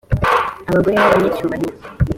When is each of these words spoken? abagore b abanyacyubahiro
abagore 0.69 0.91
b 0.93 0.97
abanyacyubahiro 1.05 1.75